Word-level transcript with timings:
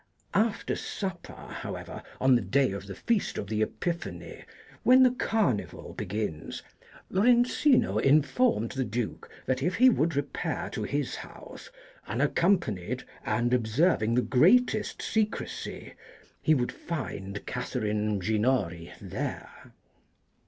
After 0.33 0.75
supper, 0.75 1.49
however, 1.61 2.01
on 2.19 2.33
the 2.33 2.41
day 2.41 2.71
of 2.71 2.87
the 2.87 2.95
feast 2.95 3.37
of 3.37 3.45
the 3.45 3.61
Epiphany, 3.61 4.45
when 4.81 5.03
the 5.03 5.11
Carnival 5.11 5.93
begins, 5.93 6.63
Lorenzino 7.11 7.99
informed 7.99 8.71
the 8.71 8.83
Duke 8.83 9.29
that 9.45 9.61
if 9.61 9.75
he 9.75 9.91
would 9.91 10.15
repair 10.15 10.71
to 10.71 10.81
his 10.81 11.17
house, 11.17 11.69
unaccompanied 12.07 13.03
and 13.23 13.53
observing 13.53 14.15
the 14.15 14.23
greatest 14.23 15.03
secrecy, 15.03 15.93
he 16.41 16.55
would 16.55 16.71
find 16.71 17.45
Catherine 17.45 18.19
Ginori 18.19 18.93
there. 18.99 19.71